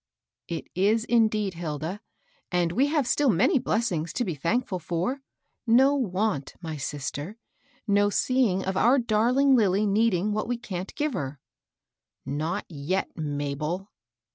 "It 0.47 0.65
was 0.75 1.03
indeed, 1.05 1.53
Hilda. 1.53 2.01
And 2.51 2.71
we 2.71 2.87
have 2.87 3.05
still 3.05 3.29
many 3.29 3.59
blessings 3.59 4.11
to 4.13 4.25
be 4.25 4.33
thankful 4.33 4.79
for,— 4.79 5.19
no 5.67 5.95
want^ 5.95 6.55
my 6.59 6.75
sister,— 6.75 7.37
no 7.87 8.09
seeing 8.09 8.65
of 8.65 8.75
our 8.75 8.97
darling 8.97 9.55
Lilly 9.55 9.85
needing 9.85 10.31
what 10.31 10.47
we 10.47 10.57
Can't 10.57 10.95
give 10.95 11.13
her." 11.13 11.39
"Not 12.25 12.65
yet, 12.67 13.15
Mabel." 13.15 13.91